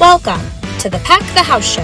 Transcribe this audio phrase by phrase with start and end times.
[0.00, 0.40] Welcome
[0.78, 1.82] to the Pack the House Show,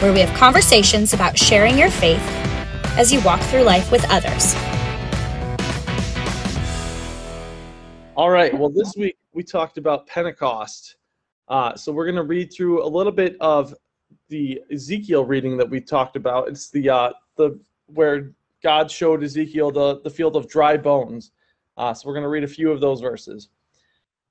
[0.00, 2.22] where we have conversations about sharing your faith
[2.96, 4.54] as you walk through life with others.
[8.16, 8.58] All right.
[8.58, 10.96] Well, this week we talked about Pentecost.
[11.48, 13.74] Uh, so we're going to read through a little bit of
[14.30, 16.48] the Ezekiel reading that we talked about.
[16.48, 21.32] It's the uh, the where God showed Ezekiel the, the field of dry bones.
[21.76, 23.50] Uh, so we're going to read a few of those verses.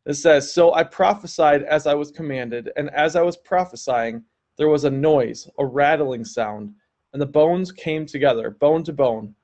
[0.07, 4.23] It says, So I prophesied as I was commanded, and as I was prophesying,
[4.55, 6.73] there was a noise, a rattling sound,
[7.11, 9.35] and the bones came together, bone to bone.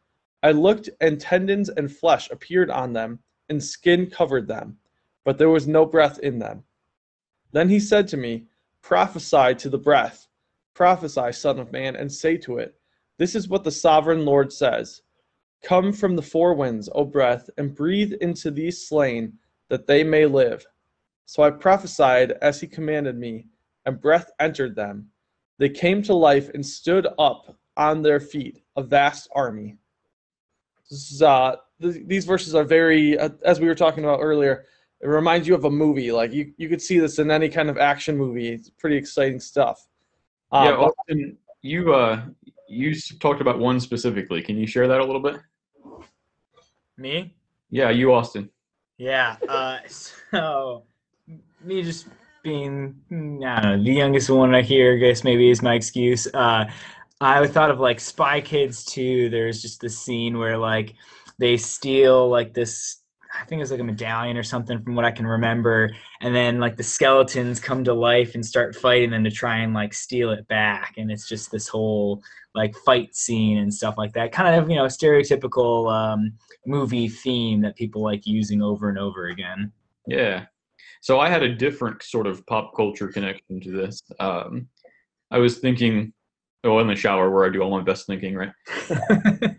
[0.41, 4.77] I looked, and tendons and flesh appeared on them, and skin covered them,
[5.25, 6.63] but there was no breath in them.
[7.51, 8.47] Then he said to me,
[8.81, 10.29] Prophesy to the breath.
[10.73, 12.75] Prophesy, Son of Man, and say to it,
[13.17, 15.01] This is what the sovereign Lord says
[15.61, 19.39] Come from the four winds, O breath, and breathe into these slain,
[19.73, 20.67] that they may live.
[21.25, 23.47] So I prophesied as he commanded me,
[23.87, 25.07] and breath entered them.
[25.57, 29.77] They came to life and stood up on their feet, a vast army.
[30.91, 34.65] Is, uh, th- these verses are very, uh, as we were talking about earlier,
[35.01, 36.11] it reminds you of a movie.
[36.11, 38.49] Like you, you could see this in any kind of action movie.
[38.49, 39.87] It's pretty exciting stuff.
[40.51, 42.21] Uh, yeah, Austin, you uh,
[42.69, 44.43] you talked about one specifically.
[44.43, 45.37] Can you share that a little bit?
[46.95, 47.33] Me?
[47.71, 48.51] Yeah, you, Austin.
[48.97, 49.37] Yeah.
[49.47, 49.79] Uh,
[50.31, 50.83] so
[51.63, 52.07] me just
[52.43, 54.95] being I know the youngest one here.
[54.95, 56.27] I guess maybe is my excuse.
[56.33, 56.65] Uh,
[57.21, 59.29] I thought of like Spy Kids too.
[59.29, 60.95] There's just this scene where like
[61.37, 63.02] they steal like this
[63.33, 65.91] I think it was like a medallion or something from what I can remember.
[66.21, 69.73] And then like the skeletons come to life and start fighting them to try and
[69.73, 70.95] like steal it back.
[70.97, 72.21] And it's just this whole
[72.53, 74.31] like fight scene and stuff like that.
[74.31, 76.33] Kind of, you know, stereotypical um,
[76.65, 79.71] movie theme that people like using over and over again.
[80.07, 80.45] Yeah.
[81.01, 84.03] So I had a different sort of pop culture connection to this.
[84.19, 84.67] Um,
[85.31, 86.13] I was thinking,
[86.63, 88.51] oh, in the shower where I do all my best thinking, right?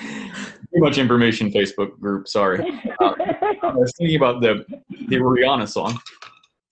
[0.74, 2.28] too much information Facebook group.
[2.28, 2.60] Sorry.
[3.00, 3.14] Uh,
[3.62, 4.64] I was thinking about the
[5.08, 5.98] the Rihanna song,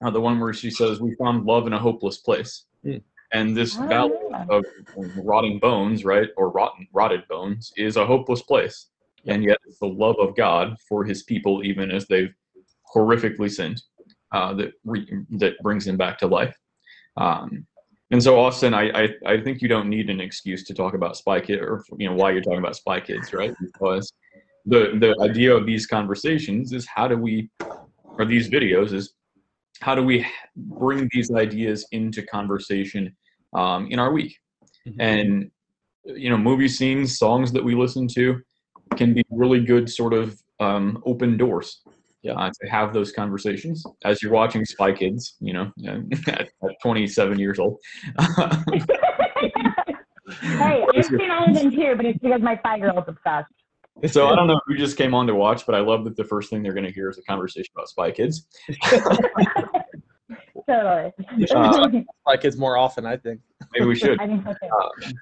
[0.05, 3.03] uh, the one where she says, "We found love in a hopeless place," mm.
[3.33, 4.16] and this oh, valley
[4.49, 4.65] of
[5.16, 8.87] rotting bones, right, or rotten rotted bones, is a hopeless place,
[9.27, 12.34] and yet it's the love of God for His people, even as they've
[12.94, 13.82] horrifically sinned,
[14.32, 16.56] uh, that re- that brings them back to life.
[17.17, 17.67] Um,
[18.10, 21.16] and so, Austin, I, I, I think you don't need an excuse to talk about
[21.16, 23.54] Spy Kids, or you know why you're talking about Spy Kids, right?
[23.60, 24.12] Because
[24.66, 27.50] the the idea of these conversations is how do we,
[28.03, 29.15] or these videos is
[29.81, 30.26] how do we
[30.56, 33.16] bring these ideas into conversation
[33.54, 34.37] um, in our week,
[34.88, 35.00] mm-hmm.
[35.00, 35.50] and
[36.04, 38.41] you know, movie scenes, songs that we listen to,
[38.97, 41.82] can be really good sort of um, open doors
[42.22, 42.32] yeah.
[42.34, 45.72] Uh, to have those conversations as you're watching Spy Kids, you know,
[46.28, 47.78] at, at 27 years old.
[50.41, 53.53] hey, I've seen all of them too, but it's because my five year old's obsessed.
[54.06, 56.25] So I don't know who just came on to watch, but I love that the
[56.25, 58.47] first thing they're going to hear is a conversation about Spy Kids.
[60.69, 61.12] totally.
[61.54, 61.88] Uh,
[62.20, 63.41] Spy Kids more often, I think.
[63.72, 64.19] Maybe we should.
[64.20, 64.69] I think so too.
[64.72, 65.14] Um,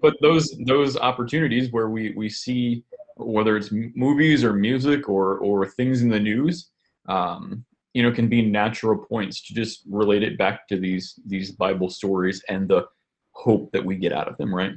[0.00, 2.84] but those those opportunities where we we see
[3.18, 6.70] whether it's movies or music or or things in the news
[7.08, 7.64] um,
[7.94, 11.88] you know can be natural points to just relate it back to these these bible
[11.88, 12.86] stories and the
[13.32, 14.72] hope that we get out of them right?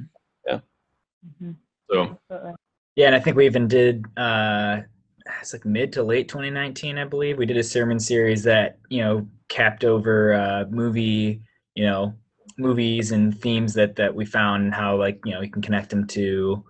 [0.46, 0.60] Yeah.
[1.26, 1.52] Mm-hmm.
[1.90, 2.18] so.
[2.96, 4.80] Yeah and i think we even did uh
[5.40, 9.00] it's like mid to late 2019 i believe we did a sermon series that you
[9.00, 11.40] know capped over uh movie
[11.74, 12.14] you know
[12.58, 15.90] movies and themes that that we found and how like you know you can connect
[15.90, 16.62] them to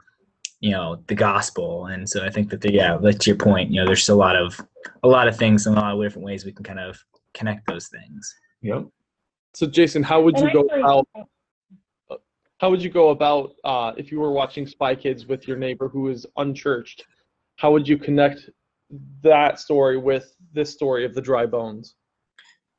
[0.62, 1.86] you know the gospel.
[1.86, 4.36] And so i think that the yeah that's your point you know there's a lot
[4.36, 4.58] of
[5.02, 6.98] a lot of things and a lot of different ways we can kind of
[7.34, 8.34] connect those things.
[8.62, 8.86] Yep
[9.54, 11.06] so jason how would you go about
[12.58, 15.88] how would you go about uh, if you were watching spy kids with your neighbor
[15.88, 17.04] who is unchurched
[17.56, 18.50] how would you connect
[19.22, 21.96] that story with this story of the dry bones?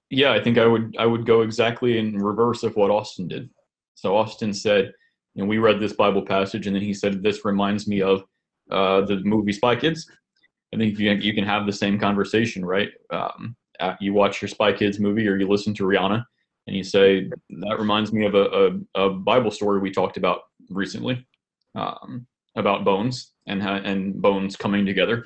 [0.09, 3.49] Yeah i think i would i would go exactly in reverse of what austin did.
[3.95, 4.93] So austin said
[5.35, 8.23] and we read this Bible passage, and then he said, "This reminds me of
[8.71, 10.09] uh, the movie Spy Kids."
[10.73, 12.89] I think you you can have the same conversation, right?
[13.11, 13.55] Um,
[13.99, 16.23] you watch your Spy Kids movie, or you listen to Rihanna,
[16.67, 20.41] and you say, "That reminds me of a, a, a Bible story we talked about
[20.69, 21.25] recently
[21.75, 22.25] um,
[22.55, 25.25] about bones and and bones coming together."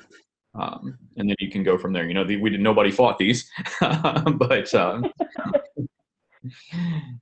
[0.54, 2.06] Um, and then you can go from there.
[2.06, 3.48] You know, the, we did nobody fought these,
[3.80, 5.04] but um,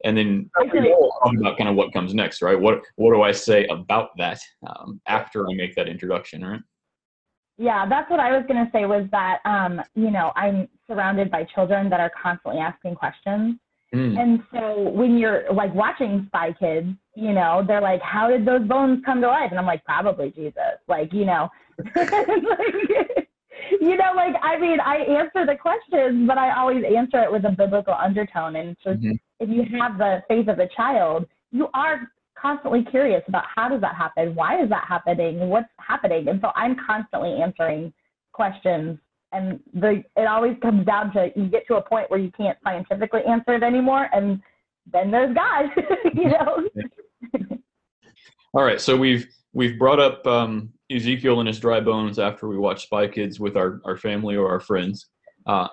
[0.05, 2.59] and then about kind of what comes next, right?
[2.59, 6.61] What what do I say about that um, after I make that introduction, right?
[7.59, 11.31] Yeah, that's what I was going to say was that, um, you know, I'm surrounded
[11.31, 13.57] by children that are constantly asking questions.
[13.95, 14.19] Mm.
[14.19, 18.67] And so when you're like watching Spy Kids, you know, they're like, how did those
[18.67, 19.51] bones come to life?
[19.51, 20.77] And I'm like, probably Jesus.
[20.87, 21.49] Like, you know,
[21.97, 23.26] like,
[23.81, 27.45] you know, like, I mean, I answer the questions, but I always answer it with
[27.45, 28.57] a biblical undertone.
[28.57, 29.19] And so Mhm.
[29.41, 33.81] if you have the faith of a child, you are constantly curious about how does
[33.81, 34.35] that happen?
[34.35, 35.49] Why is that happening?
[35.49, 36.29] What's happening?
[36.29, 37.93] And so I'm constantly answering
[38.33, 38.99] questions.
[39.33, 42.57] And the it always comes down to you get to a point where you can't
[42.63, 44.41] scientifically answer it anymore, and
[44.91, 45.71] then there's God,
[46.15, 46.69] you know.
[48.55, 49.27] All right, so we've
[49.57, 53.57] we've brought up um, Ezekiel and his dry bones after we watch Spy Kids with
[53.57, 55.07] our, our family or our friends.
[55.47, 55.69] Uh,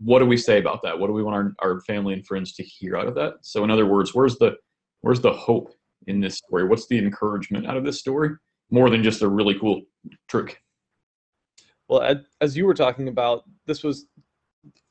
[0.00, 0.98] what do we say about that?
[0.98, 3.34] What do we want our, our family and friends to hear out of that?
[3.42, 4.56] So, in other words, where's the
[5.02, 5.72] where's the hope
[6.08, 6.66] in this story?
[6.66, 8.30] What's the encouragement out of this story?
[8.70, 9.82] More than just a really cool
[10.26, 10.60] trick.
[11.88, 14.06] Well, as you were talking about, this was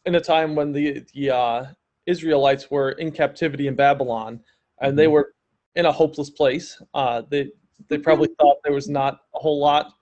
[0.05, 1.65] in a time when the the uh,
[2.05, 4.39] Israelites were in captivity in Babylon,
[4.79, 5.11] and they Mhm.
[5.11, 5.33] were
[5.75, 6.81] in a hopeless place.
[6.93, 7.51] Uh, they
[7.89, 9.93] they probably thought there was not a whole lot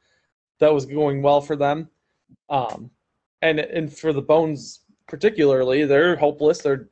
[0.60, 1.90] that was going well for them,
[2.50, 2.90] um,
[3.42, 6.62] and and for the bones particularly, they're hopeless.
[6.62, 6.90] They're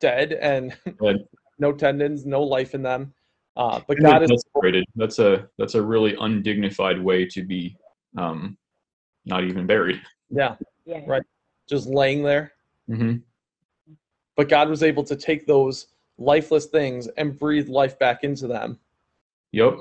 [0.00, 1.16] dead and Dead.
[1.58, 3.12] no tendons, no life in them.
[3.56, 4.84] Uh, but And God is desecrated.
[4.96, 7.76] That's a that's a really undignified way to be
[8.16, 8.56] um,
[9.26, 10.00] not even buried.
[10.30, 11.00] yeah Yeah.
[11.06, 11.22] Right.
[11.68, 12.52] just laying there.
[12.88, 13.16] hmm
[14.36, 18.78] but God was able to take those lifeless things and breathe life back into them.
[19.52, 19.80] Yep.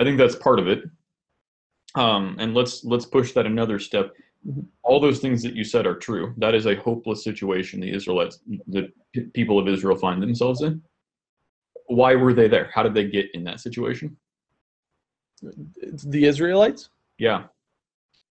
[0.00, 0.82] I think that's part of it.
[1.94, 4.14] Um, and let's let's push that another step.
[4.48, 4.64] Mhm.
[4.82, 6.32] All those things that you said are true.
[6.38, 8.90] That is a hopeless situation the Israelites, the
[9.34, 10.82] people of Israel, find themselves in.
[11.86, 12.70] Why were they there?
[12.72, 14.16] How did they get in that situation?
[15.42, 16.88] The Israelites.
[17.18, 17.44] Yeah,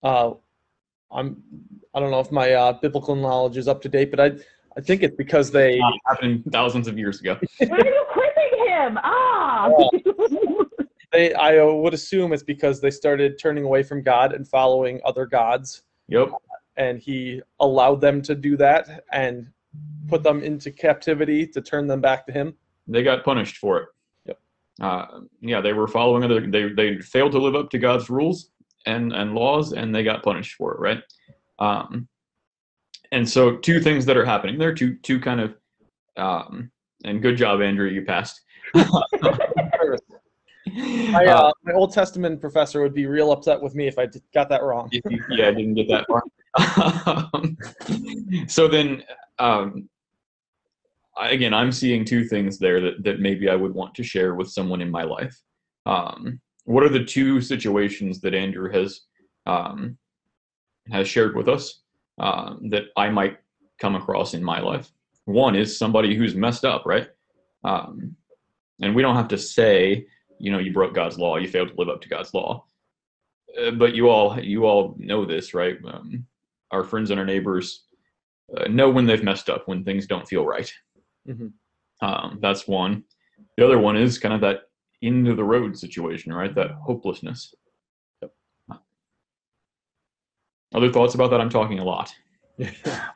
[0.03, 0.33] Uh,
[1.11, 1.43] I'm.
[1.95, 4.31] I don't know if my uh, biblical knowledge is up to date, but I.
[4.77, 5.79] I think it's because they.
[5.81, 7.37] Not happened thousands of years ago.
[7.67, 8.99] Why are you quizzing him?
[9.03, 9.69] Ah.
[11.13, 11.33] They.
[11.35, 15.83] I would assume it's because they started turning away from God and following other gods,
[16.09, 16.31] Yep.
[16.77, 19.49] and He allowed them to do that and
[20.09, 22.55] put them into captivity to turn them back to Him.
[22.87, 23.89] They got punished for it.
[24.27, 24.39] Yep.
[24.81, 25.07] Uh,
[25.41, 26.41] yeah, they were following other.
[26.47, 28.51] They they failed to live up to God's rules
[28.87, 30.81] and and laws, and they got punished for it.
[30.81, 31.03] Right.
[31.59, 32.09] Um,
[33.13, 34.75] and so two things that are happening there.
[34.75, 35.55] Two two kind of.
[36.17, 36.71] Um,
[37.05, 37.89] and good job, Andrew.
[37.89, 38.41] You passed.
[41.13, 44.07] My, Uh, uh, my Old Testament professor would be real upset with me if I
[44.07, 44.91] d- got that wrong.
[45.31, 46.23] yeah, I didn't get that far.
[47.35, 47.57] Um,
[48.49, 49.03] so then,
[49.39, 49.89] um,
[51.17, 54.35] I, again, I'm seeing two things there that, that maybe I would want to share
[54.35, 55.37] with someone in my life.
[55.87, 59.01] Um, what are the two situations that Andrew has
[59.47, 59.97] um,
[60.91, 61.81] has shared with us
[62.19, 63.39] um, that I might
[63.81, 64.91] come across in my life?
[65.25, 67.09] One is somebody who's messed up, right?
[67.65, 68.17] Um,
[68.81, 70.07] and we don't have to say,
[70.39, 72.65] you know, you broke God's law, you failed to live up to God's law.
[73.61, 75.77] Uh, but you all you all know this right?
[75.87, 76.27] Um,
[76.71, 77.85] our friends and our neighbors
[78.57, 80.73] uh, know when they've messed up when things don't feel right.
[81.27, 81.53] Mhm.
[82.01, 83.05] um, that's one.
[83.57, 84.63] The other one is kind of that
[85.03, 86.55] end of the road situation right?
[86.55, 87.55] That hopelessness.
[88.23, 88.33] Yep.
[90.75, 91.41] other thoughts about that?
[91.41, 92.13] I'm talking a lot.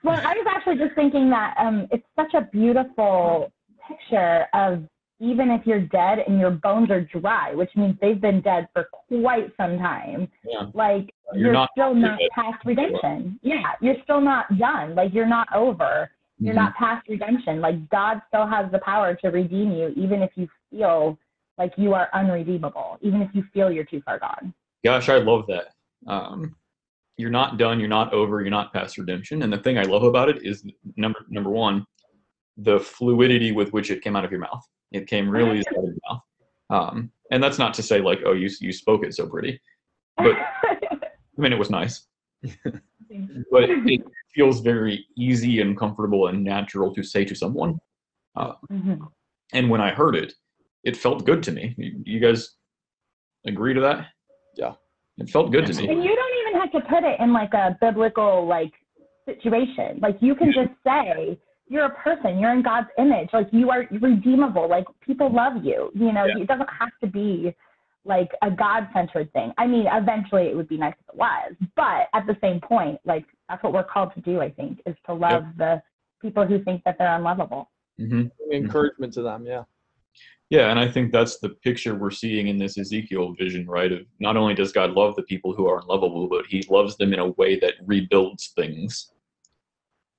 [0.05, 3.53] Well, I was actually just thinking that um, it's such a beautiful
[3.89, 4.85] picture of
[5.23, 8.89] even if you're dead and your bones are dry, which means they've been dead for
[8.91, 10.29] quite some time.
[10.45, 10.67] Yeah.
[10.75, 13.39] Like You're you're, not still not past redemption.
[13.41, 14.97] Yeah, you're still not done.
[14.97, 16.11] Like you're not over.
[16.39, 17.61] You're not past redemption.
[17.61, 21.17] Like God still has the power to redeem you, even if you feel
[21.57, 24.53] like you are unredeemable, even if you feel you're too far gone.
[24.85, 25.67] gosh i love that
[26.09, 26.57] um,
[27.17, 30.03] you're not done you're not over you're not past redemption and the thing i love
[30.03, 30.65] about it is
[30.97, 31.87] number number one
[32.57, 35.79] the fluidity with which it came out of your mouth it came really easy out
[35.79, 36.23] of your mouth.
[36.71, 39.61] Um, and that's not to say like oh you, you spoke it so pretty
[40.17, 42.07] But- i mean it was nice.
[43.51, 44.03] But it
[44.35, 47.79] feels very easy and comfortable and natural to say to someone.
[48.39, 48.99] Mhm.
[49.53, 50.33] and when i heard it
[50.85, 51.75] it felt good to me.
[51.79, 52.41] You, you guys
[53.47, 54.07] agree to that?
[54.57, 54.73] Yeah.
[55.19, 55.89] it felt good to me.
[55.89, 58.73] And you don't even have to put it in like a biblical like
[59.27, 60.01] situation.
[60.01, 61.39] Like you can just say
[61.73, 65.91] you're a person, you're in God's image, like you are redeemable, like people love you.
[65.95, 66.39] You know, Yeah.
[66.43, 67.55] it doesn't have to be
[68.05, 69.53] like a God centered thing.
[69.57, 72.99] I mean, eventually it would be nice if it was, but at the same point,
[73.05, 75.83] like that's what we're called to do, I think, is to love the
[76.21, 77.71] people who think that they're unlovable.
[77.97, 79.47] hmm encouragement to them.
[79.47, 79.65] Yeah.
[80.51, 83.91] Yeah, and I think that's the picture we're seeing in this Ezekiel vision, right?
[83.91, 87.15] Of not only does God love the people who are unlovable, but He loves them
[87.15, 89.13] in a way that rebuilds things.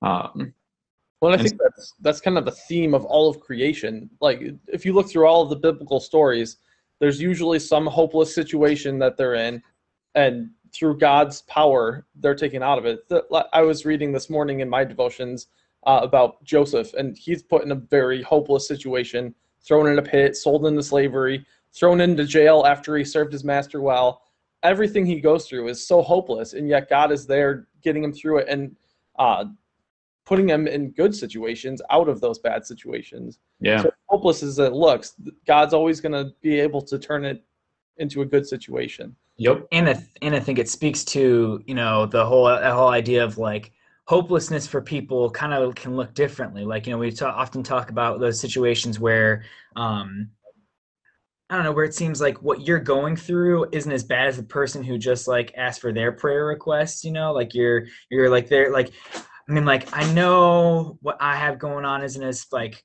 [0.02, 0.54] Um,
[1.24, 4.10] Well, I think that's that's kind of the theme of all of creation.
[4.20, 6.58] Like if you look through all of the biblical stories,
[7.00, 9.64] there's usually some hopeless situation that they're in,
[10.16, 13.10] and through God's power, they're taken out of it.
[13.54, 15.48] I was reading this morning in my devotions
[15.88, 20.36] uh, about Joseph, and he's put in a very hopeless situation, thrown in a pit,
[20.36, 24.24] sold into slavery, thrown into jail after he served his master well.
[24.62, 28.40] Everything he goes through is so hopeless, and yet God is there getting him through
[28.40, 28.48] it.
[28.50, 28.76] And
[29.18, 29.46] uh,
[30.26, 33.40] putting them in good situations out of those bad situations.
[33.60, 35.16] yeah, So hopeless as it looks,
[35.46, 37.44] God's always going to be able to turn it
[37.98, 39.16] into a good situation.
[39.38, 42.74] yep, and I, th- and I think it speaks to you know the whole the
[42.74, 43.72] whole idea of like
[44.06, 46.66] hopelessness for people kind of can look differently.
[46.66, 49.44] Like you know we ta- often talk about those situations where
[49.76, 50.30] um
[51.50, 54.38] i don't know where it seems like what you're going through isn't as bad as
[54.38, 57.34] the person who just like asked for their prayer request you know?
[57.34, 58.92] Like you're you're like they're like
[59.48, 62.84] i mean like i know what i have going on isn't as like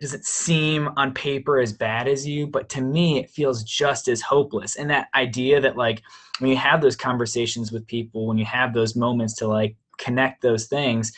[0.00, 4.20] doesn't seem on paper as bad as you, but to me, it feels just as
[4.20, 4.76] hopeless.
[4.76, 6.02] And that idea that, like,
[6.38, 10.42] when you have those conversations with people, when you have those moments to like connect
[10.42, 11.12] those things,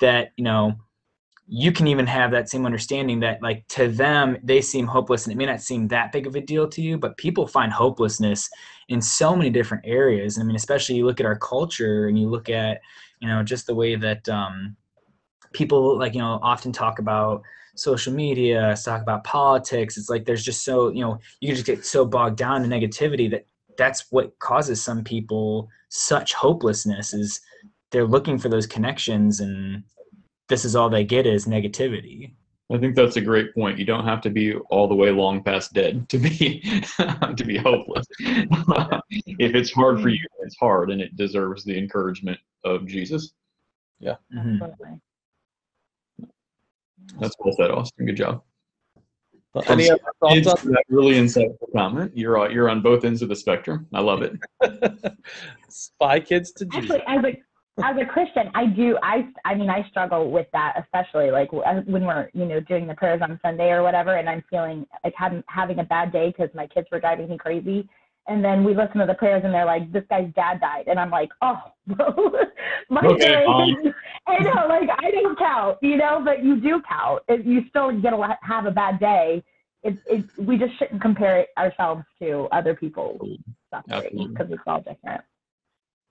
[0.00, 0.72] that, you know,
[1.52, 5.32] you can even have that same understanding that, like, to them, they seem hopeless and
[5.32, 8.48] it may not seem that big of a deal to you, but people find hopelessness
[8.88, 10.38] in so many different areas.
[10.38, 12.80] I mean, especially you look at our culture and you look at,
[13.20, 14.76] you know, just the way that, um,
[15.52, 17.42] people like you know often talk about
[17.74, 21.66] social media talk about politics it's like there's just so you know you can just
[21.66, 27.40] get so bogged down in negativity that that's what causes some people such hopelessness is
[27.90, 29.82] they're looking for those connections and
[30.50, 32.34] this is all they get is negativity
[32.72, 33.78] I think that's a great point.
[33.78, 36.60] You don't have to be all the way long past dead to be
[37.36, 38.06] to be hopeless.
[38.20, 43.32] if it's hard for you, it's hard, and it deserves the encouragement of Jesus.
[44.02, 44.62] Mhm.
[44.62, 45.00] Absolutely.
[47.18, 48.06] That's well said, Austin.
[48.06, 48.42] Good job.
[49.66, 52.16] Any other thoughts on that really insightful comment.
[52.16, 53.88] You're on, you're on both ends of the spectrum.
[53.92, 54.38] I love it.
[55.68, 57.00] Spy Kids to Jesus?
[57.04, 57.36] Actually, as a
[57.84, 58.98] as a Christian, I do.
[59.02, 62.86] I I mean, I struggle with that, especially like uh, when we're you know doing
[62.86, 66.28] the prayers on Sunday or whatever, and I'm feeling like having having a bad day
[66.28, 67.88] because my kids were driving me crazy.
[68.28, 70.98] And then we listen to the prayers, and they're like, "This guy's dad died," and
[71.00, 72.32] I'm like, "Oh, bro,
[72.88, 73.94] my Okay, day." Um,
[74.26, 77.22] I know, like I don't count, you know, but you do count.
[77.28, 79.42] If you still get to have a bad day.
[79.82, 83.38] It, it, we just shouldn't compare it ourselves to other people's mm,
[83.70, 84.26] suffering Absolutely.
[84.26, 85.22] because it's all different.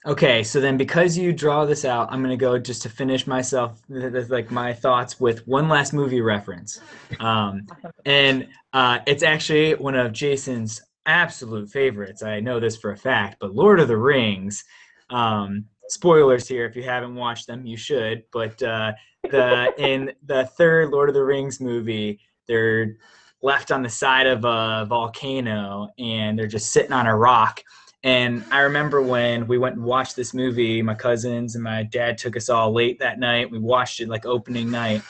[0.06, 3.82] Okay, so then because you draw this out, I'm gonna go just to finish myself,
[3.90, 6.80] like my thoughts with one last movie reference,
[7.20, 7.68] um,
[8.06, 12.24] and uh, it's actually one of Jason's absolute favorites.
[12.24, 14.64] I know this for a fact, but Lord of the Rings.
[15.10, 18.24] Um, spoilers here if you haven't watched them, you should.
[18.32, 22.96] But uh, the in the third Lord of the Rings movie, they're
[23.42, 27.64] left on the side of a volcano and they're just sitting on a rock
[28.04, 32.18] and I remember when we went and watched this movie, my cousins and my dad
[32.18, 33.52] took us all late that night.
[33.52, 35.02] We watched it like opening night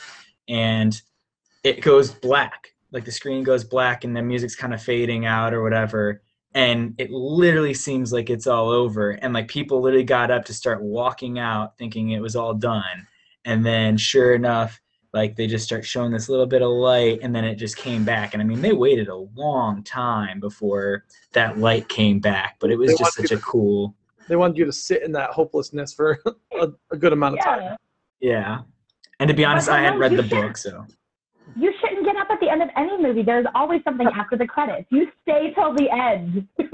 [0.47, 0.99] and
[1.63, 2.69] it goes black.
[2.91, 6.23] Like the screen goes black and the music's kind of fading out or whatever.
[6.55, 9.11] And it literally seems like it's all over.
[9.11, 13.07] And like people literally got up to start walking out thinking it was all done.
[13.45, 14.81] And then sure enough,
[15.13, 18.03] like they just start showing this little bit of light and then it just came
[18.05, 18.33] back.
[18.33, 22.77] And I mean, they waited a long time before that light came back, but it
[22.77, 23.95] was They just want such a cool,
[24.27, 26.19] They wanted you to sit in that hopelessness for
[26.61, 27.77] a, a good amount of time.
[28.19, 28.29] Yeah.
[28.31, 28.59] yeah.
[29.19, 30.85] And to be honest, I hadn't read the should- book, so
[31.57, 33.23] You shouldn't get up at the end of any movie.
[33.23, 34.87] There's always something after the credits.
[34.91, 36.47] You stay till the end.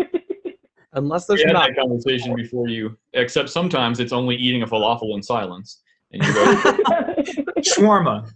[0.94, 1.70] Unless there's We not.
[1.70, 6.34] that conversation before you, except sometimes it's only eating a falafel in silence, and you
[6.34, 6.44] go,
[7.60, 8.30] shawarma.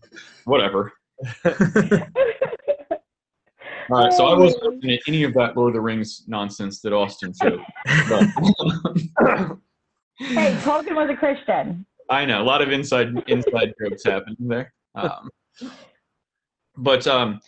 [0.46, 0.91] whatever.
[3.91, 6.79] All right, so I wasn't listening to any of that Lord of the Rings nonsense
[6.81, 7.62] that Austin showed.
[10.22, 11.86] Hey, Tolkien was a Christian.
[12.10, 14.74] I know a lot of inside inside jokes happening there.
[14.93, 15.29] Um,
[16.75, 17.39] but um,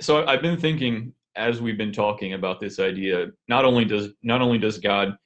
[0.00, 3.28] so I've been thinking as we've been talking about this idea.
[3.48, 5.16] Not only does not only does God,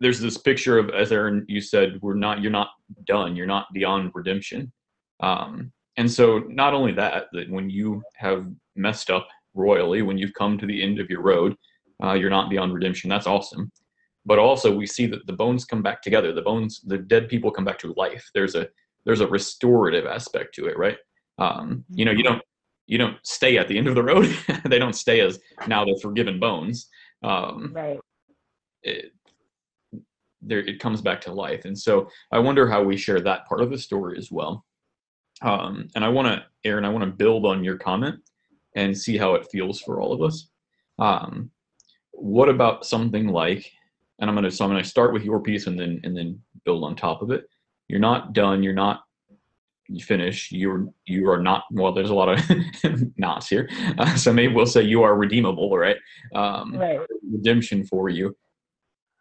[0.00, 2.70] there's this picture of as Aaron you said, we're not you're not
[3.06, 3.36] done.
[3.36, 4.72] You're not beyond redemption.
[5.20, 10.34] Um, and so not only that, that when you have messed up royally, when you've
[10.34, 11.54] come to the end of your road,
[12.02, 13.10] uh, you're not beyond redemption.
[13.10, 13.70] That's awesome
[14.26, 17.50] but also we see that the bones come back together the bones the dead people
[17.50, 18.68] come back to life there's a
[19.06, 20.98] there's a restorative aspect to it right
[21.38, 22.42] um, you know you don't
[22.90, 24.36] you don't stay at the end of the road.
[24.64, 25.38] they don't stay as
[25.68, 26.88] now they're forgiven bones.
[27.22, 28.00] Um, Right.
[28.82, 29.12] it,
[30.42, 31.64] there it comes back to life.
[31.64, 34.64] And so i wonder how we share that part of the story as well.
[35.42, 38.16] Um, and i want to aaron i want to build on your comment
[38.76, 40.48] and see how it feels for all of us.
[40.98, 41.50] Um,
[42.12, 43.70] what about something like
[44.18, 46.16] and i'm going to so i'm going to start with your piece and then and
[46.16, 47.44] then build on top of it.
[47.88, 49.02] You're not done you're not
[49.88, 52.38] you finish you're you are not well there's a lot of
[53.16, 53.68] knots here.
[53.98, 55.96] Uh, so maybe we'll say you are redeemable right?
[56.34, 57.00] Um, Right.
[57.32, 58.36] redemption for you.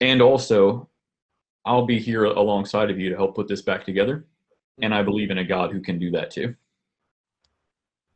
[0.02, 0.90] And also,
[1.70, 4.26] I'll be here alongside of you to help put this back together.
[4.82, 6.56] And I believe in a God who can do that too.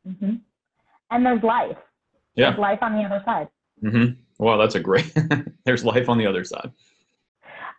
[0.03, 0.35] hmm
[1.11, 1.77] And there's life.
[2.33, 2.49] Yeah.
[2.49, 3.47] There's life on the other side.
[3.83, 4.43] Mm-hmm.
[4.43, 5.13] Wow, that's a great.
[5.65, 6.71] There's life on the other side.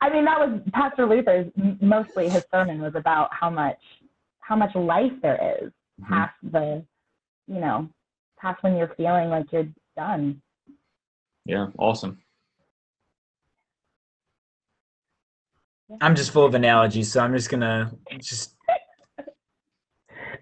[0.01, 1.51] I mean, that was Pastor Luther's.
[1.81, 3.81] Mostly his sermon was about how much,
[4.41, 6.09] how much life there is Mhm.
[6.09, 6.85] past the,
[7.49, 7.89] you know,
[8.39, 10.41] past when you're feeling like you're done.
[11.47, 12.19] Yeah, awesome.
[16.01, 18.57] I'm just full of analogies, so I'm just gonna just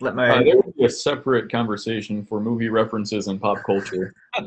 [0.00, 4.14] let my Uh, there would be a separate conversation for movie references and pop culture.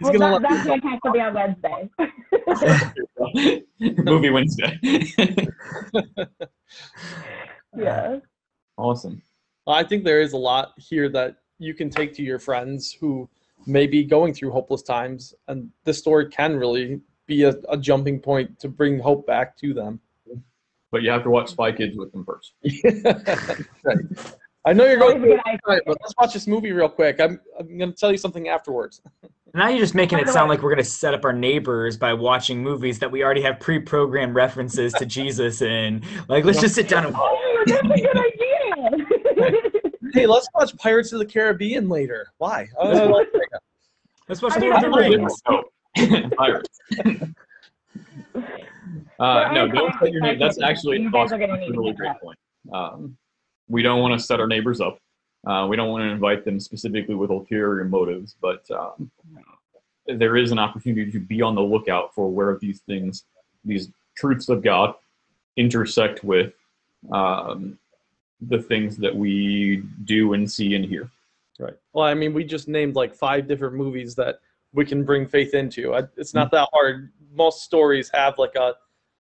[0.00, 1.90] well, gonna that, that's going to have to be on Wednesday.
[4.02, 4.78] Movie Wednesday.
[7.76, 8.16] yeah.
[8.76, 9.22] awesome.
[9.66, 13.28] I think there is a lot here that you can take to your friends who
[13.66, 17.00] may be going through hopeless times, and this story can really
[17.30, 20.00] be a, a jumping point to bring hope back to them.
[20.90, 22.54] But you have to watch Spy Kids with them first.
[23.84, 23.96] right.
[24.66, 25.58] I know you're going to good idea.
[25.66, 27.20] right, but let's watch this movie real quick.
[27.20, 29.00] I'm, I'm going to tell you something afterwards.
[29.54, 32.62] Now you're just making it sound like we're gonna set up our neighbors by watching
[32.62, 36.04] movies that we already have pre-programmed references to Jesus in.
[36.28, 39.66] Like, let's just sit down and Oh, that's a good idea.
[40.12, 42.32] Hey, let's watch Pirates of the Caribbean later.
[42.38, 42.68] Why?
[42.80, 43.24] Uh,
[44.28, 45.42] let's watch I mean, Lord of the Rings.
[46.36, 46.78] Pirates.
[49.18, 50.38] Uh, no, don't set your name.
[50.38, 51.36] That's actually You guys awesome.
[51.42, 52.22] are gonna That's a really great that.
[52.22, 52.38] point.
[52.72, 53.16] Um,
[53.68, 54.98] we don't want to set our neighbors up.
[55.46, 59.10] Uh, we don't want to invite them specifically with ulterior motives, but um,
[60.06, 63.24] there is an opportunity to be on the lookout for where these things,
[63.64, 64.94] these truths of God,
[65.56, 66.54] intersect with
[67.12, 67.78] um,
[68.40, 71.10] the things that we do and see and hear.
[71.58, 71.76] Right.
[71.92, 74.40] Well, I mean, we just named like five different movies that
[74.72, 75.94] we can bring faith into.
[76.16, 77.12] It's not that hard.
[77.32, 78.74] Most stories have like a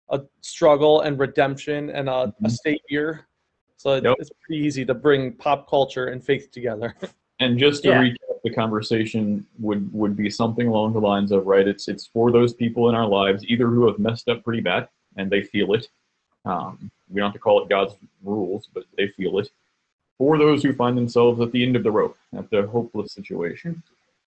[0.09, 2.57] a struggle and redemption and a, a Mhm.
[2.63, 3.27] savior.
[3.75, 4.15] So it, Yep.
[4.19, 6.95] it's pretty easy to bring pop culture and faith together.
[7.39, 8.01] And just to Yeah.
[8.01, 11.67] recap, the conversation would would be something along the lines of right.
[11.67, 14.87] It's it's for those people in our lives either who have messed up pretty bad
[15.17, 15.87] and they feel it.
[16.45, 19.51] Um, we don't have to call it God's rules, but they feel it.
[20.17, 23.83] For those who find themselves at the end of the rope, at the hopeless situation,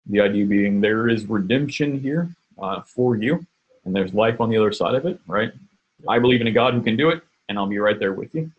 [0.07, 2.29] the idea being there is redemption here
[2.61, 3.45] uh, for you,
[3.85, 5.21] and there's life on the other side of it.
[5.27, 5.53] Right?
[6.09, 8.35] I believe in a God who can do it, and I'll be right there with
[8.35, 8.51] you.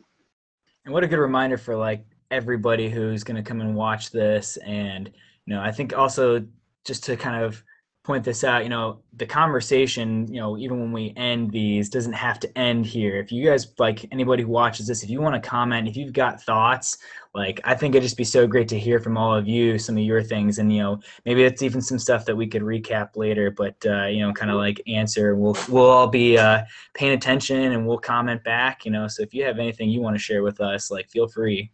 [0.86, 4.58] And what a good reminder for like everybody who's going to come and watch this.
[4.58, 5.12] And,
[5.46, 6.46] you know, I think also
[6.86, 7.64] just to kind of
[8.04, 12.14] point this out, you know, the conversation, you know, even when we end these doesn't
[12.14, 13.20] have to end here.
[13.20, 16.14] If you guys like anybody who watches this, if you want to comment, if you've
[16.14, 16.98] got thoughts,
[17.36, 19.98] like I think it'd just be so great to hear from all of you some
[19.98, 23.16] of your things and you know maybe it's even some stuff that we could recap
[23.16, 26.62] later but uh, you know kind of like answer we'll we'll all be uh,
[26.94, 30.14] paying attention and we'll comment back you know so if you have anything you want
[30.14, 31.72] to share with us like feel free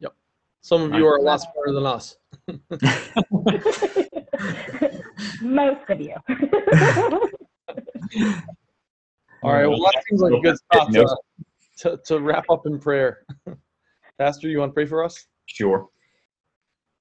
[0.00, 0.12] Yep.
[0.60, 2.18] Some of you are a lot smarter than us.
[5.40, 6.14] Most of you.
[9.42, 9.66] All right.
[9.66, 11.16] Well, that seems like a good spot to,
[11.78, 13.24] to, to wrap up in prayer.
[14.18, 15.26] Pastor, you want to pray for us?
[15.46, 15.88] Sure.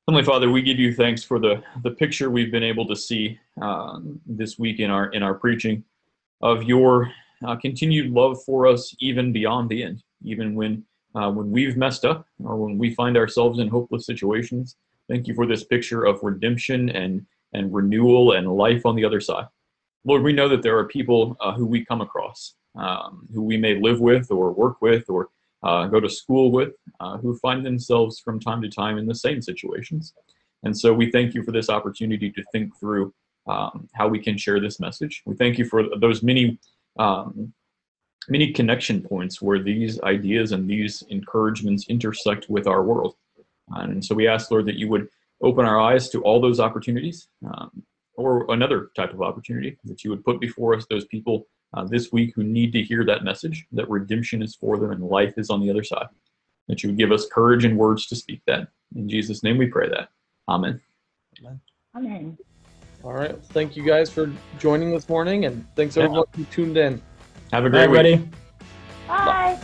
[0.08, 3.38] Heavenly Father, we give you thanks for the, the picture we've been able to see
[3.62, 5.84] um, this week in our in our preaching
[6.41, 7.12] of your
[7.45, 10.84] uh, continued love for us, even beyond the end, even when
[11.15, 14.77] uh, when we've messed up or when we find ourselves in hopeless situations.
[15.10, 19.21] Thank you for this picture of redemption and and renewal and life on the other
[19.21, 19.47] side.
[20.05, 23.57] Lord, we know that there are people uh, who we come across, um, who we
[23.57, 25.29] may live with or work with or
[25.63, 29.15] uh, go to school with, uh, who find themselves from time to time in the
[29.15, 30.13] same situations.
[30.63, 33.13] And so we thank you for this opportunity to think through
[33.47, 35.21] um, how we can share this message.
[35.25, 36.59] We thank you for those many,
[36.97, 37.53] um,
[38.29, 43.15] many connection points where these ideas and these encouragements intersect with our world.
[43.69, 45.09] And so we ask, Lord, that you would
[45.41, 47.84] open our eyes to all those opportunities um,
[48.15, 52.12] or another type of opportunity that you would put before us those people uh, this
[52.12, 55.49] week who need to hear that message that redemption is for them and life is
[55.49, 56.08] on the other side.
[56.67, 58.67] That you would give us courage and words to speak that.
[58.95, 60.10] In Jesus' name we pray that.
[60.47, 60.80] Amen.
[61.39, 61.60] Amen.
[61.95, 62.38] Amen.
[63.04, 63.41] All right.
[63.45, 66.04] Thank you guys for joining this morning and thanks yeah.
[66.04, 67.02] everyone who tuned in.
[67.52, 67.99] Have a great Bye, week.
[67.99, 68.30] Everybody.
[69.08, 69.25] Bye.
[69.25, 69.60] Bye.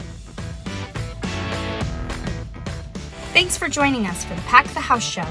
[3.33, 5.27] Thanks for joining us for the Pack the House show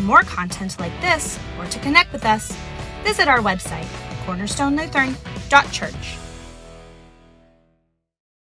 [0.00, 2.56] more content like this or to connect with us,
[3.02, 3.86] visit our website,
[4.26, 6.19] cornerstonelutheran.church.